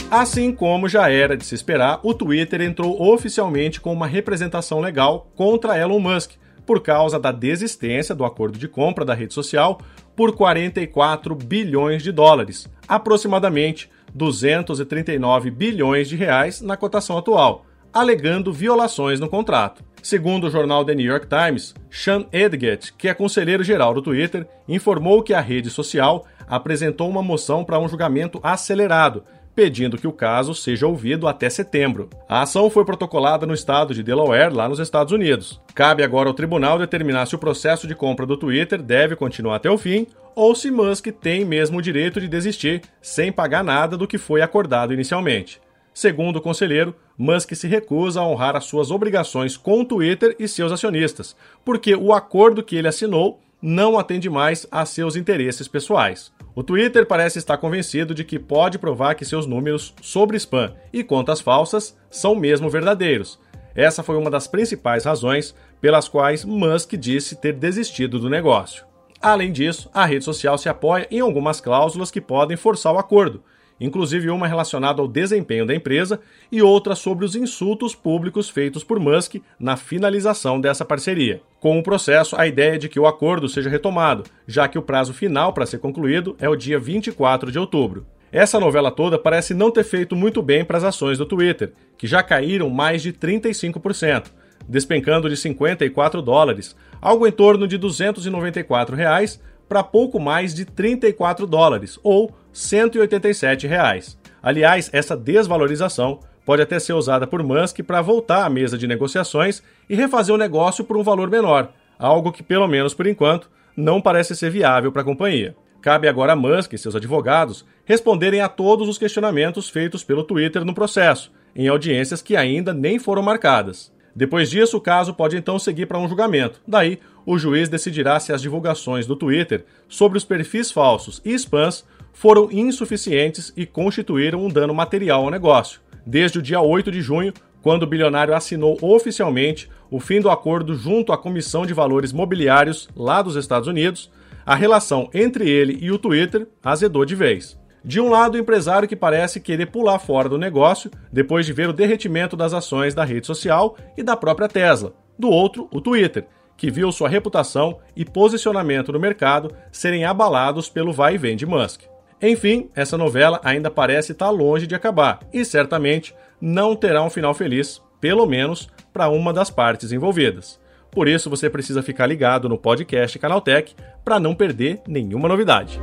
Assim 0.10 0.54
como 0.54 0.88
já 0.88 1.12
era 1.12 1.36
de 1.36 1.46
se 1.46 1.54
esperar, 1.54 2.00
o 2.02 2.14
Twitter 2.14 2.62
entrou 2.62 3.12
oficialmente 3.12 3.82
com 3.82 3.92
uma 3.92 4.08
representação 4.08 4.80
legal 4.80 5.30
contra 5.36 5.78
Elon 5.78 6.00
Musk, 6.00 6.32
por 6.66 6.82
causa 6.82 7.20
da 7.20 7.30
desistência 7.30 8.16
do 8.16 8.24
acordo 8.24 8.58
de 8.58 8.70
compra 8.70 9.04
da 9.04 9.14
rede 9.14 9.34
social 9.34 9.82
por 10.16 10.34
44 10.34 11.36
bilhões 11.36 12.04
de 12.04 12.14
dólares, 12.14 12.70
aproximadamente 12.88 13.90
239 14.14 15.52
bilhões 15.52 16.08
de 16.08 16.16
reais 16.16 16.62
na 16.62 16.78
cotação 16.78 17.18
atual, 17.18 17.66
alegando 17.94 18.54
violações 18.54 19.20
no 19.20 19.28
contrato. 19.28 19.84
Segundo 20.02 20.48
o 20.48 20.50
jornal 20.50 20.86
The 20.86 20.96
New 20.96 21.06
York 21.06 21.28
Times, 21.28 21.76
Sean 21.92 22.26
Edgett, 22.32 22.94
que 22.94 23.10
é 23.10 23.14
conselheiro 23.14 23.64
geral 23.64 23.94
do 23.94 24.02
Twitter, 24.02 24.48
informou 24.70 25.22
que 25.22 25.34
a 25.34 25.42
rede 25.42 25.70
social 25.70 26.26
apresentou 26.48 27.10
uma 27.10 27.22
moção 27.22 27.66
para 27.66 27.78
um 27.78 27.90
julgamento 27.90 28.40
acelerado 28.42 29.24
pedindo 29.58 29.98
que 29.98 30.08
o 30.08 30.14
caso 30.14 30.54
seja 30.54 30.86
ouvido 30.86 31.28
até 31.28 31.50
setembro. 31.50 32.12
A 32.30 32.44
ação 32.44 32.70
foi 32.70 32.86
protocolada 32.86 33.44
no 33.44 33.56
estado 33.56 33.92
de 33.92 34.04
Delaware, 34.04 34.54
lá 34.54 34.70
nos 34.70 34.78
Estados 34.78 35.12
Unidos. 35.12 35.60
Cabe 35.74 36.04
agora 36.04 36.30
ao 36.30 36.36
tribunal 36.36 36.78
determinar 36.78 37.26
se 37.26 37.34
o 37.34 37.40
processo 37.40 37.88
de 37.88 37.96
compra 37.96 38.24
do 38.24 38.38
Twitter 38.38 38.80
deve 38.80 39.16
continuar 39.16 39.56
até 39.56 39.68
o 39.68 39.76
fim 39.76 40.06
ou 40.36 40.54
se 40.54 40.70
Musk 40.70 41.08
tem 41.08 41.44
mesmo 41.44 41.80
o 41.80 41.82
direito 41.82 42.22
de 42.22 42.28
desistir 42.28 42.84
sem 43.02 43.32
pagar 43.32 43.64
nada 43.64 43.98
do 43.98 44.08
que 44.08 44.20
foi 44.20 44.44
acordado 44.44 44.94
inicialmente. 44.94 45.60
Segundo 45.92 46.36
o 46.36 46.42
conselheiro, 46.42 46.94
Musk 47.18 47.56
se 47.56 47.68
recusa 47.68 48.20
a 48.20 48.28
honrar 48.28 48.56
as 48.56 48.66
suas 48.66 48.92
obrigações 48.92 49.58
com 49.58 49.82
o 49.82 49.86
Twitter 49.86 50.36
e 50.38 50.48
seus 50.48 50.72
acionistas, 50.72 51.36
porque 51.66 51.96
o 51.96 52.14
acordo 52.14 52.62
que 52.62 52.76
ele 52.76 52.88
assinou 52.88 53.40
não 53.62 53.98
atende 53.98 54.30
mais 54.30 54.68
a 54.72 54.86
seus 54.86 55.16
interesses 55.16 55.68
pessoais. 55.68 56.32
O 56.56 56.64
Twitter 56.64 57.06
parece 57.06 57.38
estar 57.38 57.58
convencido 57.58 58.14
de 58.14 58.24
que 58.24 58.40
pode 58.40 58.80
provar 58.80 59.16
que 59.16 59.26
seus 59.26 59.46
números 59.46 59.94
sobre 60.02 60.38
spam 60.38 60.74
e 60.92 61.04
contas 61.04 61.40
falsas 61.40 61.96
são 62.10 62.36
mesmo 62.36 62.70
verdadeiros. 62.70 63.40
Essa 63.76 64.02
foi 64.02 64.18
uma 64.18 64.32
das 64.32 64.48
principais 64.48 65.06
razões 65.06 65.54
pelas 65.80 66.08
quais 66.08 66.44
Musk 66.44 66.94
disse 66.94 67.36
ter 67.36 67.54
desistido 67.54 68.20
do 68.20 68.30
negócio. 68.30 68.86
Além 69.22 69.52
disso, 69.52 69.90
a 69.94 70.06
rede 70.06 70.26
social 70.26 70.58
se 70.58 70.70
apoia 70.70 71.08
em 71.12 71.20
algumas 71.20 71.62
cláusulas 71.62 72.10
que 72.10 72.22
podem 72.22 72.58
forçar 72.58 72.94
o 72.94 72.98
acordo, 72.98 73.44
inclusive 73.80 74.30
uma 74.30 74.48
relacionada 74.48 75.02
ao 75.02 75.08
desempenho 75.08 75.66
da 75.66 75.76
empresa 75.76 76.20
e 76.52 76.62
outra 76.62 76.96
sobre 76.96 77.26
os 77.26 77.36
insultos 77.36 77.96
públicos 77.96 78.50
feitos 78.50 78.84
por 78.84 79.00
Musk 79.00 79.36
na 79.60 79.78
finalização 79.78 80.60
dessa 80.60 80.86
parceria. 80.86 81.42
Com 81.60 81.80
o 81.80 81.84
processo, 81.84 82.36
a 82.40 82.48
ideia 82.48 82.76
é 82.76 82.78
de 82.78 82.90
que 82.90 83.00
o 83.00 83.08
acordo 83.08 83.50
seja 83.50 83.70
retomado, 83.70 84.24
já 84.48 84.68
que 84.68 84.78
o 84.78 84.82
prazo 84.82 85.14
final 85.14 85.54
para 85.54 85.66
ser 85.66 85.80
concluído 85.80 86.36
é 86.40 86.48
o 86.48 86.56
dia 86.56 86.80
24 86.80 87.52
de 87.52 87.60
outubro. 87.60 88.06
Essa 88.32 88.60
novela 88.60 88.92
toda 88.92 89.18
parece 89.18 89.54
não 89.54 89.72
ter 89.72 89.84
feito 89.84 90.16
muito 90.16 90.42
bem 90.42 90.66
para 90.66 90.78
as 90.78 90.84
ações 90.84 91.18
do 91.18 91.26
Twitter, 91.26 91.74
que 91.98 92.06
já 92.06 92.22
caíram 92.22 92.70
mais 92.70 93.02
de 93.02 93.14
35%, 93.14 94.32
despencando 94.68 95.30
de 95.30 95.38
54 95.38 96.22
dólares, 96.22 96.76
algo 97.02 97.26
em 97.26 97.32
torno 97.32 97.68
de 97.68 97.78
294 97.78 98.96
reais, 98.96 99.42
para 99.68 99.84
pouco 99.84 100.20
mais 100.20 100.54
de 100.54 100.66
34 100.66 101.48
dólares, 101.48 102.00
ou 102.04 102.34
187 102.58 103.68
reais. 103.68 104.18
Aliás, 104.42 104.90
essa 104.92 105.16
desvalorização 105.16 106.22
pode 106.44 106.62
até 106.62 106.80
ser 106.80 106.94
usada 106.94 107.28
por 107.28 107.44
Musk 107.44 107.82
para 107.84 108.02
voltar 108.02 108.46
à 108.46 108.50
mesa 108.50 108.76
de 108.76 108.88
negociações 108.88 109.62
e 109.88 109.96
refazer 109.96 110.34
o 110.34 110.40
negócio 110.40 110.84
por 110.84 110.98
um 110.98 111.04
valor 111.04 111.30
menor, 111.30 111.70
algo 112.00 112.32
que, 112.32 112.42
pelo 112.42 112.68
menos 112.68 112.96
por 112.96 113.06
enquanto, 113.06 113.48
não 113.76 114.02
parece 114.02 114.36
ser 114.36 114.50
viável 114.50 114.92
para 114.92 115.04
a 115.04 115.06
companhia. 115.06 115.56
Cabe 115.82 116.08
agora 116.08 116.34
a 116.34 116.36
Musk 116.36 116.74
e 116.74 116.80
seus 116.80 116.96
advogados 116.96 117.64
responderem 117.86 118.42
a 118.42 118.50
todos 118.50 118.90
os 118.90 118.98
questionamentos 118.98 119.70
feitos 119.70 120.04
pelo 120.04 120.24
Twitter 120.24 120.66
no 120.66 120.74
processo, 120.74 121.32
em 121.56 121.68
audiências 121.68 122.24
que 122.24 122.36
ainda 122.36 122.74
nem 122.74 122.98
foram 122.98 123.22
marcadas. 123.22 123.94
Depois 124.16 124.50
disso, 124.50 124.78
o 124.78 124.82
caso 124.82 125.14
pode 125.14 125.38
então 125.38 125.60
seguir 125.60 125.86
para 125.86 126.00
um 126.00 126.08
julgamento. 126.08 126.60
Daí, 126.68 127.00
o 127.24 127.38
juiz 127.38 127.70
decidirá 127.70 128.20
se 128.20 128.34
as 128.34 128.42
divulgações 128.42 129.06
do 129.06 129.16
Twitter 129.16 129.64
sobre 129.88 130.18
os 130.18 130.26
perfis 130.26 130.72
falsos 130.72 131.22
e 131.24 131.36
spams 131.36 131.86
foram 132.18 132.50
insuficientes 132.52 133.54
e 133.56 133.64
constituíram 133.64 134.44
um 134.44 134.50
dano 134.50 134.74
material 134.74 135.24
ao 135.24 135.30
negócio. 135.30 135.80
Desde 136.04 136.40
o 136.40 136.42
dia 136.42 136.60
8 136.60 136.92
de 136.92 137.00
junho, 137.00 137.32
quando 137.62 137.84
o 137.84 137.88
bilionário 137.88 138.34
assinou 138.34 138.76
oficialmente 138.82 139.70
o 139.92 140.00
fim 140.00 140.20
do 140.20 140.32
acordo 140.32 140.74
junto 140.74 141.14
à 141.14 141.18
Comissão 141.18 141.64
de 141.64 141.76
Valores 141.76 142.12
Mobiliários 142.12 142.90
lá 142.96 143.22
dos 143.22 143.36
Estados 143.36 143.68
Unidos, 143.68 144.12
a 144.44 144.56
relação 144.56 145.12
entre 145.14 145.48
ele 145.48 145.78
e 145.80 145.92
o 145.92 146.00
Twitter 146.00 146.48
azedou 146.64 147.06
de 147.06 147.14
vez. 147.14 147.56
De 147.86 148.02
um 148.02 148.10
lado, 148.10 148.34
o 148.34 148.40
empresário 148.40 148.88
que 148.88 148.96
parece 148.96 149.40
querer 149.40 149.68
pular 149.68 150.00
fora 150.00 150.28
do 150.28 150.40
negócio 150.40 150.90
depois 151.14 151.46
de 151.46 151.54
ver 151.54 151.70
o 151.70 151.74
derretimento 151.74 152.36
das 152.36 152.52
ações 152.52 152.96
da 152.96 153.04
rede 153.04 153.28
social 153.28 153.78
e 153.96 154.02
da 154.02 154.18
própria 154.18 154.48
Tesla. 154.48 154.92
Do 155.20 155.30
outro, 155.30 155.68
o 155.72 155.80
Twitter, 155.80 156.26
que 156.58 156.72
viu 156.72 156.92
sua 156.92 157.10
reputação 157.10 157.78
e 157.96 158.04
posicionamento 158.04 158.92
no 158.92 159.00
mercado 159.00 159.54
serem 159.72 160.04
abalados 160.04 160.68
pelo 160.68 160.92
vai 160.92 161.14
e 161.14 161.18
vem 161.20 161.36
de 161.36 161.46
Musk. 161.46 161.82
Enfim, 162.22 162.70
essa 162.76 162.98
novela 162.98 163.40
ainda 163.44 163.70
parece 163.70 164.12
estar 164.12 164.32
longe 164.32 164.66
de 164.66 164.74
acabar 164.74 165.20
e 165.32 165.46
certamente 165.46 166.16
não 166.42 166.76
terá 166.76 167.04
um 167.04 167.12
final 167.12 167.34
feliz, 167.34 167.80
pelo 168.02 168.26
menos 168.26 168.68
para 168.92 169.08
uma 169.08 169.32
das 169.32 169.52
partes 169.52 169.92
envolvidas. 169.92 170.60
Por 170.92 171.08
isso, 171.08 171.30
você 171.30 171.48
precisa 171.48 171.84
ficar 171.84 172.08
ligado 172.08 172.50
no 172.50 172.58
podcast 172.58 173.20
Canaltech 173.20 173.76
para 174.04 174.20
não 174.20 174.34
perder 174.34 174.82
nenhuma 174.88 175.30
novidade. 175.30 175.80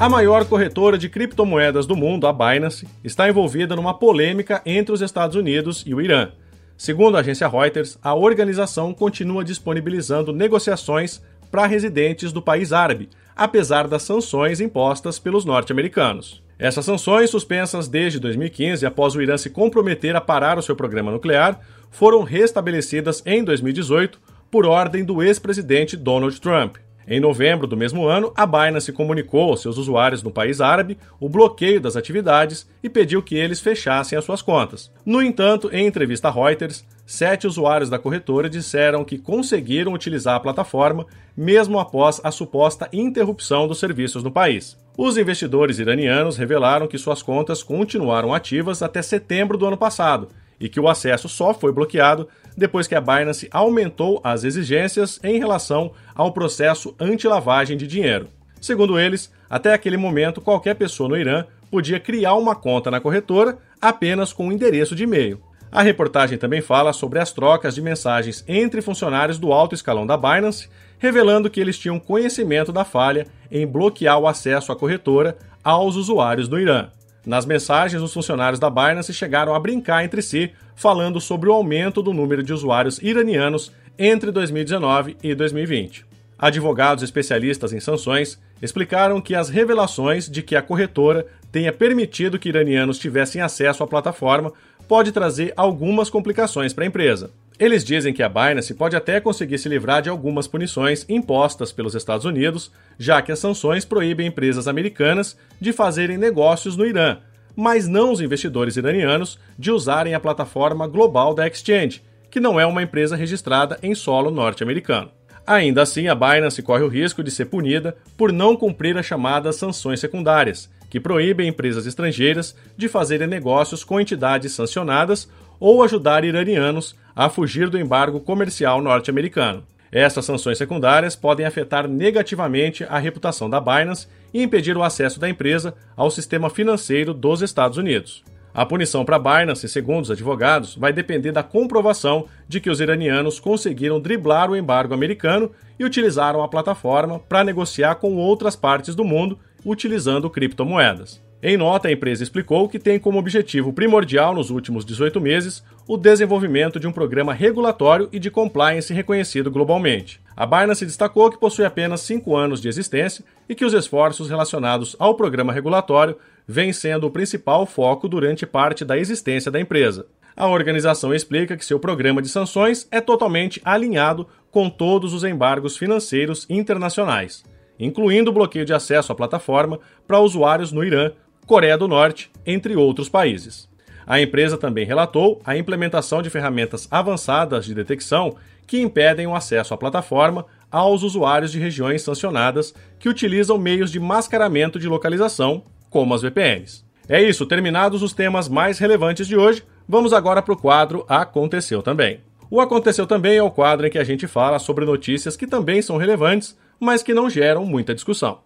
A 0.00 0.08
maior 0.08 0.46
corretora 0.46 0.96
de 0.96 1.10
criptomoedas 1.10 1.86
do 1.86 1.96
mundo, 1.96 2.26
a 2.26 2.32
Binance, 2.32 2.88
está 3.04 3.28
envolvida 3.28 3.76
numa 3.76 3.98
polêmica 3.98 4.62
entre 4.64 4.94
os 4.94 5.02
Estados 5.02 5.36
Unidos 5.36 5.84
e 5.86 5.94
o 5.94 6.00
Irã. 6.00 6.32
Segundo 6.76 7.16
a 7.16 7.20
agência 7.20 7.48
Reuters, 7.48 7.98
a 8.02 8.14
organização 8.14 8.92
continua 8.92 9.42
disponibilizando 9.42 10.32
negociações 10.32 11.22
para 11.50 11.66
residentes 11.66 12.32
do 12.32 12.42
país 12.42 12.72
árabe, 12.72 13.08
apesar 13.34 13.88
das 13.88 14.02
sanções 14.02 14.60
impostas 14.60 15.18
pelos 15.18 15.44
norte-americanos. 15.44 16.42
Essas 16.58 16.84
sanções, 16.84 17.30
suspensas 17.30 17.88
desde 17.88 18.18
2015 18.18 18.84
após 18.84 19.14
o 19.14 19.22
Irã 19.22 19.36
se 19.36 19.50
comprometer 19.50 20.16
a 20.16 20.20
parar 20.20 20.58
o 20.58 20.62
seu 20.62 20.76
programa 20.76 21.10
nuclear, 21.12 21.60
foram 21.90 22.22
restabelecidas 22.22 23.22
em 23.24 23.42
2018 23.42 24.20
por 24.50 24.66
ordem 24.66 25.04
do 25.04 25.22
ex-presidente 25.22 25.96
Donald 25.96 26.40
Trump. 26.40 26.76
Em 27.08 27.20
novembro 27.20 27.68
do 27.68 27.76
mesmo 27.76 28.04
ano, 28.06 28.32
a 28.34 28.44
Binance 28.44 28.90
comunicou 28.90 29.50
aos 29.50 29.62
seus 29.62 29.78
usuários 29.78 30.24
no 30.24 30.30
país 30.30 30.60
árabe 30.60 30.98
o 31.20 31.28
bloqueio 31.28 31.80
das 31.80 31.94
atividades 31.94 32.68
e 32.82 32.88
pediu 32.88 33.22
que 33.22 33.36
eles 33.36 33.60
fechassem 33.60 34.18
as 34.18 34.24
suas 34.24 34.42
contas. 34.42 34.90
No 35.04 35.22
entanto, 35.22 35.70
em 35.72 35.86
entrevista 35.86 36.26
a 36.26 36.32
Reuters, 36.32 36.84
sete 37.06 37.46
usuários 37.46 37.88
da 37.88 37.98
corretora 37.98 38.50
disseram 38.50 39.04
que 39.04 39.18
conseguiram 39.18 39.92
utilizar 39.92 40.34
a 40.34 40.40
plataforma 40.40 41.06
mesmo 41.36 41.78
após 41.78 42.20
a 42.24 42.32
suposta 42.32 42.88
interrupção 42.92 43.68
dos 43.68 43.78
serviços 43.78 44.24
no 44.24 44.32
país. 44.32 44.76
Os 44.98 45.16
investidores 45.16 45.78
iranianos 45.78 46.36
revelaram 46.36 46.88
que 46.88 46.98
suas 46.98 47.22
contas 47.22 47.62
continuaram 47.62 48.34
ativas 48.34 48.82
até 48.82 49.00
setembro 49.00 49.56
do 49.56 49.66
ano 49.66 49.76
passado 49.76 50.28
e 50.58 50.68
que 50.68 50.80
o 50.80 50.88
acesso 50.88 51.28
só 51.28 51.54
foi 51.54 51.70
bloqueado 51.70 52.26
depois 52.56 52.86
que 52.86 52.94
a 52.94 53.00
Binance 53.00 53.48
aumentou 53.52 54.20
as 54.24 54.44
exigências 54.44 55.20
em 55.22 55.38
relação 55.38 55.92
ao 56.14 56.32
processo 56.32 56.94
anti-lavagem 56.98 57.76
de 57.76 57.86
dinheiro. 57.86 58.28
Segundo 58.60 58.98
eles, 58.98 59.30
até 59.48 59.72
aquele 59.72 59.96
momento, 59.96 60.40
qualquer 60.40 60.74
pessoa 60.74 61.08
no 61.08 61.16
Irã 61.16 61.44
podia 61.70 62.00
criar 62.00 62.34
uma 62.34 62.56
conta 62.56 62.90
na 62.90 63.00
corretora 63.00 63.58
apenas 63.80 64.32
com 64.32 64.48
um 64.48 64.52
endereço 64.52 64.94
de 64.94 65.04
e-mail. 65.04 65.40
A 65.70 65.82
reportagem 65.82 66.38
também 66.38 66.60
fala 66.60 66.92
sobre 66.92 67.18
as 67.18 67.32
trocas 67.32 67.74
de 67.74 67.82
mensagens 67.82 68.44
entre 68.48 68.80
funcionários 68.80 69.38
do 69.38 69.52
alto 69.52 69.74
escalão 69.74 70.06
da 70.06 70.16
Binance, 70.16 70.68
revelando 70.98 71.50
que 71.50 71.60
eles 71.60 71.78
tinham 71.78 71.98
conhecimento 71.98 72.72
da 72.72 72.84
falha 72.84 73.26
em 73.50 73.66
bloquear 73.66 74.18
o 74.18 74.26
acesso 74.26 74.72
à 74.72 74.76
corretora 74.76 75.36
aos 75.62 75.96
usuários 75.96 76.48
do 76.48 76.58
Irã. 76.58 76.88
Nas 77.26 77.44
mensagens, 77.44 78.00
os 78.00 78.14
funcionários 78.14 78.60
da 78.60 78.70
Binance 78.70 79.12
chegaram 79.12 79.52
a 79.52 79.58
brincar 79.58 80.04
entre 80.04 80.22
si, 80.22 80.52
falando 80.76 81.20
sobre 81.20 81.48
o 81.48 81.52
aumento 81.52 82.00
do 82.00 82.14
número 82.14 82.40
de 82.40 82.52
usuários 82.52 83.02
iranianos 83.02 83.72
entre 83.98 84.30
2019 84.30 85.16
e 85.20 85.34
2020. 85.34 86.06
Advogados 86.38 87.02
especialistas 87.02 87.72
em 87.72 87.80
sanções 87.80 88.38
explicaram 88.62 89.20
que 89.20 89.34
as 89.34 89.48
revelações 89.48 90.30
de 90.30 90.40
que 90.40 90.54
a 90.54 90.62
corretora 90.62 91.26
tenha 91.50 91.72
permitido 91.72 92.38
que 92.38 92.48
iranianos 92.48 92.96
tivessem 92.96 93.42
acesso 93.42 93.82
à 93.82 93.88
plataforma 93.88 94.52
pode 94.86 95.10
trazer 95.10 95.52
algumas 95.56 96.08
complicações 96.08 96.72
para 96.72 96.84
a 96.84 96.86
empresa. 96.86 97.32
Eles 97.58 97.82
dizem 97.82 98.12
que 98.12 98.22
a 98.22 98.28
Binance 98.28 98.74
pode 98.74 98.96
até 98.96 99.18
conseguir 99.18 99.56
se 99.56 99.68
livrar 99.68 100.02
de 100.02 100.10
algumas 100.10 100.46
punições 100.46 101.06
impostas 101.08 101.72
pelos 101.72 101.94
Estados 101.94 102.26
Unidos, 102.26 102.70
já 102.98 103.22
que 103.22 103.32
as 103.32 103.38
sanções 103.38 103.82
proíbem 103.82 104.26
empresas 104.26 104.68
americanas 104.68 105.38
de 105.58 105.72
fazerem 105.72 106.18
negócios 106.18 106.76
no 106.76 106.84
Irã, 106.84 107.18
mas 107.56 107.88
não 107.88 108.12
os 108.12 108.20
investidores 108.20 108.76
iranianos 108.76 109.38
de 109.58 109.70
usarem 109.70 110.12
a 110.12 110.20
plataforma 110.20 110.86
global 110.86 111.34
da 111.34 111.46
Exchange, 111.46 112.02
que 112.30 112.38
não 112.38 112.60
é 112.60 112.66
uma 112.66 112.82
empresa 112.82 113.16
registrada 113.16 113.78
em 113.82 113.94
solo 113.94 114.30
norte-americano. 114.30 115.10
Ainda 115.46 115.80
assim, 115.80 116.08
a 116.08 116.14
Binance 116.14 116.62
corre 116.62 116.82
o 116.82 116.88
risco 116.88 117.24
de 117.24 117.30
ser 117.30 117.46
punida 117.46 117.96
por 118.18 118.32
não 118.32 118.54
cumprir 118.54 118.98
as 118.98 119.06
chamadas 119.06 119.56
sanções 119.56 120.00
secundárias, 120.00 120.68
que 120.90 121.00
proíbem 121.00 121.48
empresas 121.48 121.86
estrangeiras 121.86 122.54
de 122.76 122.86
fazerem 122.86 123.26
negócios 123.26 123.82
com 123.82 123.98
entidades 123.98 124.52
sancionadas 124.52 125.26
ou 125.58 125.82
ajudar 125.82 126.24
iranianos 126.24 126.94
a 127.16 127.30
fugir 127.30 127.70
do 127.70 127.78
embargo 127.78 128.20
comercial 128.20 128.82
norte-americano. 128.82 129.64
Essas 129.90 130.26
sanções 130.26 130.58
secundárias 130.58 131.16
podem 131.16 131.46
afetar 131.46 131.88
negativamente 131.88 132.84
a 132.84 132.98
reputação 132.98 133.48
da 133.48 133.58
Binance 133.58 134.06
e 134.34 134.42
impedir 134.42 134.76
o 134.76 134.82
acesso 134.82 135.18
da 135.18 135.26
empresa 135.26 135.74
ao 135.96 136.10
sistema 136.10 136.50
financeiro 136.50 137.14
dos 137.14 137.40
Estados 137.40 137.78
Unidos. 137.78 138.22
A 138.52 138.66
punição 138.66 139.04
para 139.04 139.18
Binance, 139.18 139.68
segundo 139.68 140.04
os 140.04 140.10
advogados, 140.10 140.76
vai 140.76 140.92
depender 140.92 141.32
da 141.32 141.42
comprovação 141.42 142.26
de 142.48 142.60
que 142.60 142.70
os 142.70 142.80
iranianos 142.80 143.40
conseguiram 143.40 144.00
driblar 144.00 144.50
o 144.50 144.56
embargo 144.56 144.92
americano 144.92 145.50
e 145.78 145.84
utilizaram 145.84 146.42
a 146.42 146.48
plataforma 146.48 147.18
para 147.18 147.44
negociar 147.44 147.94
com 147.96 148.16
outras 148.16 148.56
partes 148.56 148.94
do 148.94 149.04
mundo 149.04 149.38
utilizando 149.64 150.30
criptomoedas. 150.30 151.25
Em 151.42 151.56
nota, 151.56 151.88
a 151.88 151.92
empresa 151.92 152.22
explicou 152.22 152.66
que 152.66 152.78
tem 152.78 152.98
como 152.98 153.18
objetivo 153.18 153.72
primordial 153.72 154.34
nos 154.34 154.48
últimos 154.48 154.86
18 154.86 155.20
meses 155.20 155.62
o 155.86 155.98
desenvolvimento 155.98 156.80
de 156.80 156.86
um 156.86 156.92
programa 156.92 157.34
regulatório 157.34 158.08
e 158.10 158.18
de 158.18 158.30
compliance 158.30 158.92
reconhecido 158.92 159.50
globalmente. 159.50 160.18
A 160.34 160.46
Binance 160.46 160.86
destacou 160.86 161.30
que 161.30 161.38
possui 161.38 161.66
apenas 161.66 162.00
cinco 162.00 162.34
anos 162.34 162.60
de 162.60 162.68
existência 162.68 163.22
e 163.46 163.54
que 163.54 163.66
os 163.66 163.74
esforços 163.74 164.30
relacionados 164.30 164.96
ao 164.98 165.14
programa 165.14 165.52
regulatório 165.52 166.16
vêm 166.48 166.72
sendo 166.72 167.06
o 167.06 167.10
principal 167.10 167.66
foco 167.66 168.08
durante 168.08 168.46
parte 168.46 168.84
da 168.84 168.96
existência 168.96 169.50
da 169.50 169.60
empresa. 169.60 170.06
A 170.34 170.48
organização 170.48 171.14
explica 171.14 171.56
que 171.56 171.64
seu 171.64 171.78
programa 171.78 172.22
de 172.22 172.28
sanções 172.28 172.88
é 172.90 173.00
totalmente 173.00 173.60
alinhado 173.64 174.26
com 174.50 174.70
todos 174.70 175.12
os 175.12 175.22
embargos 175.22 175.76
financeiros 175.76 176.46
internacionais, 176.48 177.44
incluindo 177.78 178.30
o 178.30 178.34
bloqueio 178.34 178.64
de 178.64 178.72
acesso 178.72 179.12
à 179.12 179.14
plataforma 179.14 179.78
para 180.06 180.20
usuários 180.20 180.72
no 180.72 180.84
Irã, 180.84 181.12
Coreia 181.46 181.78
do 181.78 181.86
Norte, 181.86 182.28
entre 182.44 182.74
outros 182.74 183.08
países. 183.08 183.68
A 184.04 184.20
empresa 184.20 184.58
também 184.58 184.84
relatou 184.84 185.40
a 185.44 185.56
implementação 185.56 186.20
de 186.20 186.28
ferramentas 186.28 186.88
avançadas 186.90 187.64
de 187.64 187.72
detecção 187.72 188.36
que 188.66 188.80
impedem 188.80 189.28
o 189.28 189.34
acesso 189.34 189.72
à 189.72 189.76
plataforma 189.76 190.44
aos 190.70 191.04
usuários 191.04 191.52
de 191.52 191.60
regiões 191.60 192.02
sancionadas 192.02 192.74
que 192.98 193.08
utilizam 193.08 193.56
meios 193.58 193.92
de 193.92 194.00
mascaramento 194.00 194.76
de 194.76 194.88
localização, 194.88 195.62
como 195.88 196.14
as 196.14 196.22
VPNs. 196.22 196.84
É 197.08 197.22
isso, 197.22 197.46
terminados 197.46 198.02
os 198.02 198.12
temas 198.12 198.48
mais 198.48 198.80
relevantes 198.80 199.28
de 199.28 199.36
hoje, 199.36 199.62
vamos 199.88 200.12
agora 200.12 200.42
para 200.42 200.54
o 200.54 200.56
quadro 200.56 201.04
Aconteceu 201.08 201.80
Também. 201.80 202.20
O 202.50 202.60
Aconteceu 202.60 203.06
Também 203.06 203.36
é 203.36 203.42
o 203.42 203.52
quadro 203.52 203.86
em 203.86 203.90
que 203.90 204.00
a 204.00 204.04
gente 204.04 204.26
fala 204.26 204.58
sobre 204.58 204.84
notícias 204.84 205.36
que 205.36 205.46
também 205.46 205.80
são 205.80 205.96
relevantes, 205.96 206.58
mas 206.80 207.04
que 207.04 207.14
não 207.14 207.30
geram 207.30 207.64
muita 207.64 207.94
discussão. 207.94 208.40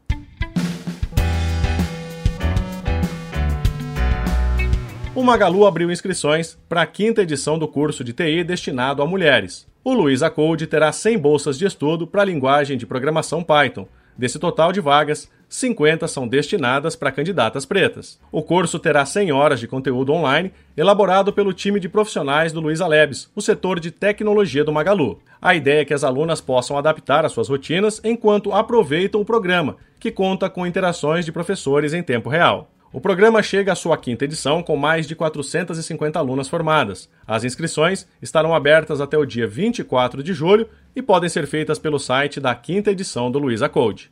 O 5.20 5.22
Magalu 5.22 5.66
abriu 5.66 5.90
inscrições 5.90 6.56
para 6.66 6.80
a 6.80 6.86
quinta 6.86 7.20
edição 7.20 7.58
do 7.58 7.68
curso 7.68 8.02
de 8.02 8.14
TI 8.14 8.42
destinado 8.42 9.02
a 9.02 9.06
mulheres. 9.06 9.68
O 9.84 9.92
Luiza 9.92 10.30
Code 10.30 10.66
terá 10.66 10.90
100 10.90 11.18
bolsas 11.18 11.58
de 11.58 11.66
estudo 11.66 12.06
para 12.06 12.22
a 12.22 12.24
linguagem 12.24 12.78
de 12.78 12.86
programação 12.86 13.44
Python. 13.44 13.86
Desse 14.16 14.38
total 14.38 14.72
de 14.72 14.80
vagas, 14.80 15.30
50 15.46 16.08
são 16.08 16.26
destinadas 16.26 16.96
para 16.96 17.12
candidatas 17.12 17.66
pretas. 17.66 18.18
O 18.32 18.42
curso 18.42 18.78
terá 18.78 19.04
100 19.04 19.30
horas 19.30 19.60
de 19.60 19.68
conteúdo 19.68 20.10
online, 20.10 20.52
elaborado 20.74 21.34
pelo 21.34 21.52
time 21.52 21.78
de 21.78 21.88
profissionais 21.88 22.50
do 22.50 22.60
Luiza 22.60 22.86
Labs, 22.86 23.30
o 23.36 23.42
setor 23.42 23.78
de 23.78 23.90
tecnologia 23.90 24.64
do 24.64 24.72
Magalu. 24.72 25.20
A 25.40 25.54
ideia 25.54 25.82
é 25.82 25.84
que 25.84 25.92
as 25.92 26.02
alunas 26.02 26.40
possam 26.40 26.78
adaptar 26.78 27.26
as 27.26 27.32
suas 27.32 27.50
rotinas 27.50 28.00
enquanto 28.02 28.54
aproveitam 28.54 29.20
o 29.20 29.24
programa, 29.26 29.76
que 29.98 30.10
conta 30.10 30.48
com 30.48 30.66
interações 30.66 31.26
de 31.26 31.32
professores 31.32 31.92
em 31.92 32.02
tempo 32.02 32.30
real. 32.30 32.70
O 32.92 33.00
programa 33.00 33.40
chega 33.40 33.70
à 33.73 33.76
sua 33.76 33.97
quinta 33.97 34.25
edição 34.25 34.64
com 34.64 34.76
mais 34.76 35.06
de 35.06 35.14
450 35.14 36.18
alunas 36.18 36.49
formadas. 36.49 37.09
As 37.25 37.44
inscrições 37.44 38.04
estarão 38.20 38.52
abertas 38.52 39.00
até 39.00 39.16
o 39.16 39.25
dia 39.25 39.47
24 39.47 40.25
de 40.25 40.35
julho 40.35 40.68
e 40.94 41.00
podem 41.00 41.28
ser 41.28 41.47
feitas 41.47 41.78
pelo 41.78 42.00
site 42.00 42.40
da 42.40 42.52
quinta 42.52 42.90
edição 42.90 43.30
do 43.30 43.38
Luiza 43.38 43.68
Code. 43.68 44.11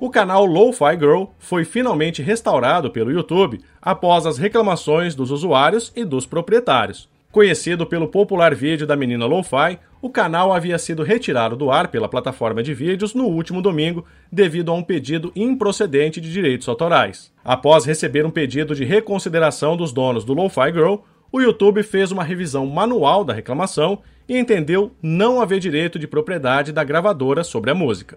O 0.00 0.08
canal 0.08 0.46
Lo-Fi 0.46 0.98
Girl 0.98 1.24
foi 1.38 1.66
finalmente 1.66 2.22
restaurado 2.22 2.90
pelo 2.90 3.12
YouTube 3.12 3.60
após 3.82 4.24
as 4.24 4.38
reclamações 4.38 5.14
dos 5.14 5.30
usuários 5.30 5.92
e 5.94 6.06
dos 6.06 6.24
proprietários. 6.24 7.06
Conhecido 7.30 7.84
pelo 7.84 8.08
popular 8.08 8.54
vídeo 8.54 8.86
da 8.86 8.96
menina 8.96 9.26
Lo-Fi, 9.26 9.78
o 10.00 10.08
canal 10.08 10.50
havia 10.50 10.78
sido 10.78 11.02
retirado 11.02 11.56
do 11.56 11.70
ar 11.70 11.88
pela 11.88 12.08
plataforma 12.08 12.62
de 12.62 12.72
vídeos 12.72 13.12
no 13.12 13.24
último 13.24 13.60
domingo 13.60 14.06
devido 14.32 14.70
a 14.70 14.74
um 14.74 14.82
pedido 14.82 15.30
improcedente 15.36 16.22
de 16.22 16.32
direitos 16.32 16.66
autorais. 16.68 17.30
Após 17.44 17.84
receber 17.84 18.24
um 18.24 18.30
pedido 18.30 18.74
de 18.74 18.84
reconsideração 18.84 19.76
dos 19.76 19.92
donos 19.92 20.24
do 20.24 20.32
Lo-Fi 20.32 20.72
Girl, 20.72 20.96
o 21.30 21.40
YouTube 21.40 21.82
fez 21.82 22.10
uma 22.10 22.24
revisão 22.24 22.64
manual 22.64 23.22
da 23.24 23.34
reclamação 23.34 23.98
e 24.26 24.38
entendeu 24.38 24.92
não 25.02 25.38
haver 25.38 25.60
direito 25.60 25.98
de 25.98 26.06
propriedade 26.06 26.72
da 26.72 26.82
gravadora 26.82 27.44
sobre 27.44 27.70
a 27.70 27.74
música. 27.74 28.16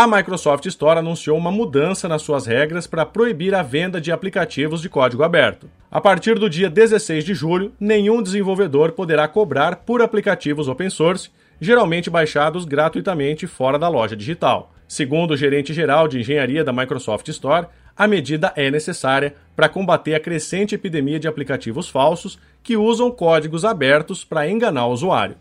A 0.00 0.06
Microsoft 0.06 0.64
Store 0.64 0.98
anunciou 0.98 1.36
uma 1.36 1.50
mudança 1.50 2.08
nas 2.08 2.22
suas 2.22 2.46
regras 2.46 2.86
para 2.86 3.04
proibir 3.04 3.54
a 3.54 3.62
venda 3.62 4.00
de 4.00 4.10
aplicativos 4.10 4.80
de 4.80 4.88
código 4.88 5.22
aberto. 5.22 5.68
A 5.90 6.00
partir 6.00 6.38
do 6.38 6.48
dia 6.48 6.70
16 6.70 7.22
de 7.22 7.34
julho, 7.34 7.74
nenhum 7.78 8.22
desenvolvedor 8.22 8.92
poderá 8.92 9.28
cobrar 9.28 9.76
por 9.76 10.00
aplicativos 10.00 10.68
open 10.68 10.88
source, 10.88 11.28
geralmente 11.60 12.08
baixados 12.08 12.64
gratuitamente 12.64 13.46
fora 13.46 13.78
da 13.78 13.90
loja 13.90 14.16
digital. 14.16 14.72
Segundo 14.88 15.32
o 15.32 15.36
gerente 15.36 15.74
geral 15.74 16.08
de 16.08 16.18
engenharia 16.18 16.64
da 16.64 16.72
Microsoft 16.72 17.28
Store, 17.28 17.66
a 17.94 18.08
medida 18.08 18.54
é 18.56 18.70
necessária 18.70 19.34
para 19.54 19.68
combater 19.68 20.14
a 20.14 20.20
crescente 20.20 20.74
epidemia 20.74 21.20
de 21.20 21.28
aplicativos 21.28 21.90
falsos 21.90 22.38
que 22.62 22.74
usam 22.74 23.10
códigos 23.10 23.66
abertos 23.66 24.24
para 24.24 24.48
enganar 24.48 24.86
o 24.86 24.92
usuário. 24.92 25.36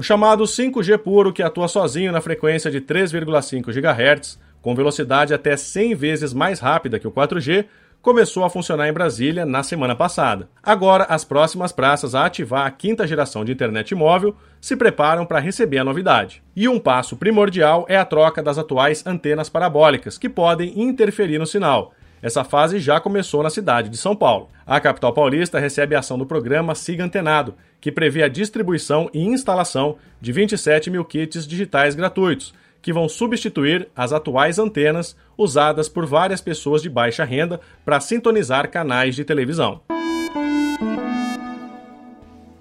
O 0.00 0.02
chamado 0.02 0.44
5G 0.44 0.96
puro, 0.96 1.30
que 1.30 1.42
atua 1.42 1.68
sozinho 1.68 2.10
na 2.10 2.22
frequência 2.22 2.70
de 2.70 2.80
3,5 2.80 3.70
GHz, 3.70 4.40
com 4.62 4.74
velocidade 4.74 5.34
até 5.34 5.54
100 5.58 5.94
vezes 5.94 6.32
mais 6.32 6.58
rápida 6.58 6.98
que 6.98 7.06
o 7.06 7.12
4G, 7.12 7.66
começou 8.00 8.42
a 8.42 8.48
funcionar 8.48 8.88
em 8.88 8.94
Brasília 8.94 9.44
na 9.44 9.62
semana 9.62 9.94
passada. 9.94 10.48
Agora, 10.62 11.04
as 11.04 11.22
próximas 11.22 11.70
praças 11.70 12.14
a 12.14 12.24
ativar 12.24 12.66
a 12.66 12.70
quinta 12.70 13.06
geração 13.06 13.44
de 13.44 13.52
internet 13.52 13.94
móvel 13.94 14.34
se 14.58 14.74
preparam 14.74 15.26
para 15.26 15.38
receber 15.38 15.76
a 15.76 15.84
novidade. 15.84 16.42
E 16.56 16.66
um 16.66 16.78
passo 16.78 17.14
primordial 17.14 17.84
é 17.86 17.98
a 17.98 18.04
troca 18.06 18.42
das 18.42 18.56
atuais 18.56 19.06
antenas 19.06 19.50
parabólicas, 19.50 20.16
que 20.16 20.30
podem 20.30 20.80
interferir 20.80 21.38
no 21.38 21.46
sinal. 21.46 21.92
Essa 22.22 22.44
fase 22.44 22.78
já 22.78 23.00
começou 23.00 23.42
na 23.42 23.48
cidade 23.48 23.88
de 23.88 23.96
São 23.96 24.14
Paulo. 24.14 24.50
A 24.66 24.78
capital 24.78 25.12
paulista 25.12 25.58
recebe 25.58 25.94
a 25.94 26.00
ação 26.00 26.18
do 26.18 26.26
programa 26.26 26.74
Siga 26.74 27.04
Antenado, 27.04 27.54
que 27.80 27.90
prevê 27.90 28.22
a 28.22 28.28
distribuição 28.28 29.08
e 29.14 29.24
instalação 29.24 29.96
de 30.20 30.30
27 30.30 30.90
mil 30.90 31.04
kits 31.04 31.46
digitais 31.46 31.94
gratuitos, 31.94 32.52
que 32.82 32.92
vão 32.92 33.08
substituir 33.08 33.88
as 33.96 34.12
atuais 34.12 34.58
antenas 34.58 35.16
usadas 35.36 35.88
por 35.88 36.04
várias 36.04 36.40
pessoas 36.40 36.82
de 36.82 36.90
baixa 36.90 37.24
renda 37.24 37.58
para 37.84 38.00
sintonizar 38.00 38.70
canais 38.70 39.14
de 39.14 39.24
televisão. 39.24 39.80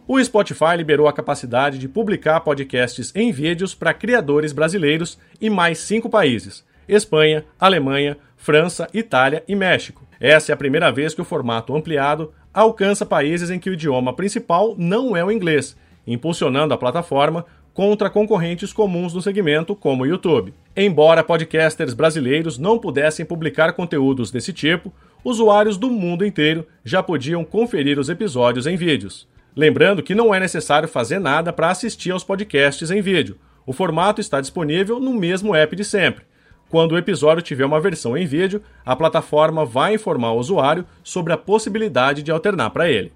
O 0.07 0.23
Spotify 0.23 0.75
liberou 0.75 1.07
a 1.07 1.13
capacidade 1.13 1.77
de 1.77 1.87
publicar 1.87 2.39
podcasts 2.39 3.11
em 3.13 3.31
vídeos 3.31 3.75
para 3.75 3.93
criadores 3.93 4.53
brasileiros 4.53 5.19
em 5.39 5.49
mais 5.49 5.79
cinco 5.79 6.09
países: 6.09 6.65
Espanha, 6.87 7.45
Alemanha, 7.59 8.17
França, 8.41 8.87
Itália 8.93 9.43
e 9.49 9.53
México. 9.53 10.07
Essa 10.17 10.51
é 10.51 10.53
a 10.53 10.57
primeira 10.57 10.89
vez 10.93 11.13
que 11.13 11.21
o 11.21 11.25
formato 11.25 11.75
ampliado 11.75 12.33
alcança 12.53 13.05
países 13.05 13.49
em 13.49 13.59
que 13.59 13.69
o 13.69 13.73
idioma 13.73 14.13
principal 14.13 14.75
não 14.77 15.15
é 15.15 15.23
o 15.23 15.29
inglês, 15.29 15.75
impulsionando 16.07 16.73
a 16.73 16.77
plataforma 16.77 17.45
contra 17.73 18.09
concorrentes 18.09 18.71
comuns 18.71 19.13
no 19.13 19.21
segmento, 19.21 19.75
como 19.75 20.03
o 20.03 20.05
YouTube. 20.05 20.53
Embora 20.75 21.21
podcasters 21.21 21.93
brasileiros 21.93 22.57
não 22.57 22.79
pudessem 22.79 23.25
publicar 23.25 23.73
conteúdos 23.73 24.31
desse 24.31 24.53
tipo, 24.53 24.93
usuários 25.21 25.75
do 25.75 25.89
mundo 25.89 26.25
inteiro 26.25 26.65
já 26.83 27.03
podiam 27.03 27.43
conferir 27.43 27.99
os 27.99 28.07
episódios 28.07 28.65
em 28.65 28.77
vídeos. 28.77 29.27
Lembrando 29.53 30.01
que 30.01 30.15
não 30.15 30.33
é 30.33 30.39
necessário 30.39 30.87
fazer 30.87 31.19
nada 31.19 31.51
para 31.51 31.71
assistir 31.71 32.11
aos 32.11 32.23
podcasts 32.23 32.89
em 32.89 33.01
vídeo. 33.01 33.37
O 33.65 33.73
formato 33.73 34.21
está 34.21 34.39
disponível 34.39 34.97
no 34.97 35.13
mesmo 35.13 35.53
app 35.53 35.75
de 35.75 35.83
sempre. 35.83 36.28
Quando 36.69 36.91
o 36.91 36.97
episódio 36.99 37.41
tiver 37.41 37.65
uma 37.65 37.81
versão 37.81 38.15
em 38.15 38.27
vídeo, 38.27 38.61
a 38.85 38.95
plataforma 38.95 39.65
vai 39.65 39.95
informar 39.95 40.33
o 40.33 40.37
usuário 40.37 40.85
sobre 41.03 41.33
a 41.33 41.37
possibilidade 41.37 42.21
de 42.21 42.31
alternar 42.31 42.69
para 42.69 42.87
ele. 42.87 43.11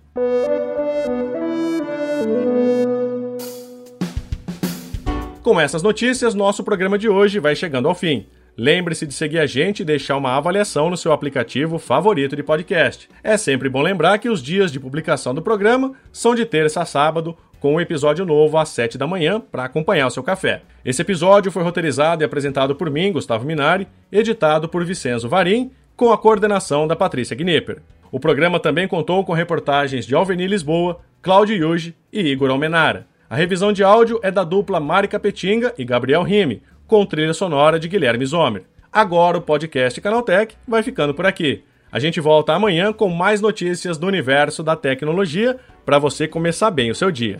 Com 5.44 5.62
essas 5.62 5.84
notícias, 5.84 6.34
nosso 6.34 6.64
programa 6.64 6.98
de 6.98 7.08
hoje 7.08 7.38
vai 7.38 7.56
chegando 7.56 7.88
ao 7.88 7.94
fim. 7.94 8.26
Lembre-se 8.58 9.06
de 9.06 9.14
seguir 9.14 9.40
a 9.40 9.46
gente 9.46 9.82
e 9.82 9.86
deixar 9.86 10.16
uma 10.16 10.36
avaliação 10.36 10.90
no 10.90 10.98
seu 10.98 11.12
aplicativo 11.12 11.78
favorito 11.78 12.36
de 12.36 12.44
podcast. 12.44 13.10
É 13.24 13.36
sempre 13.36 13.68
bom 13.68 13.82
lembrar 13.82 14.20
que 14.20 14.30
os 14.30 14.42
dias 14.42 14.72
de 14.72 14.80
publicação 14.80 15.34
do 15.34 15.42
programa 15.42 15.94
são 16.12 16.34
de 16.34 16.46
terça 16.46 16.82
a 16.82 16.86
sábado, 16.86 17.36
com 17.64 17.76
um 17.76 17.80
episódio 17.80 18.26
novo 18.26 18.58
às 18.58 18.68
7 18.68 18.98
da 18.98 19.08
manhã 19.08 19.40
para 19.40 19.64
acompanhar 19.64 20.08
o 20.08 20.10
seu 20.10 20.22
café. 20.22 20.64
Esse 20.84 21.02
episódio 21.02 21.50
foi 21.50 21.64
roteirizado 21.64 22.22
e 22.22 22.26
apresentado 22.26 22.76
por 22.76 22.90
mim, 22.90 23.14
Gustavo 23.14 23.46
Minari, 23.46 23.88
editado 24.12 24.68
por 24.68 24.84
Vicenzo 24.84 25.30
Varim, 25.30 25.72
com 25.96 26.12
a 26.12 26.18
coordenação 26.18 26.86
da 26.86 26.94
Patrícia 26.94 27.38
Gnipper. 27.38 27.82
O 28.12 28.20
programa 28.20 28.60
também 28.60 28.86
contou 28.86 29.24
com 29.24 29.32
reportagens 29.32 30.06
de 30.06 30.14
Alveni 30.14 30.46
Lisboa, 30.46 31.00
Cláudio 31.22 31.56
Yuji 31.56 31.96
e 32.12 32.20
Igor 32.20 32.50
Almenara. 32.50 33.08
A 33.30 33.36
revisão 33.38 33.72
de 33.72 33.82
áudio 33.82 34.20
é 34.22 34.30
da 34.30 34.44
dupla 34.44 34.82
Mari 34.82 35.08
Capetinga 35.08 35.74
e 35.78 35.86
Gabriel 35.86 36.24
Rime, 36.24 36.62
com 36.86 37.06
trilha 37.06 37.34
sonora 37.34 37.80
de 37.80 37.88
Guilherme 37.88 38.26
Zomer. 38.26 38.64
Agora 38.92 39.38
o 39.38 39.42
podcast 39.42 40.02
Canaltech 40.02 40.58
vai 40.68 40.84
ficando 40.84 41.14
por 41.14 41.26
aqui. 41.26 41.64
A 41.90 41.98
gente 41.98 42.20
volta 42.20 42.52
amanhã 42.52 42.92
com 42.92 43.08
mais 43.08 43.40
notícias 43.40 43.98
do 43.98 44.06
universo 44.06 44.64
da 44.64 44.76
tecnologia 44.76 45.58
para 45.86 45.98
você 45.98 46.28
começar 46.28 46.70
bem 46.70 46.92
o 46.92 46.96
seu 46.96 47.10
dia. 47.10 47.40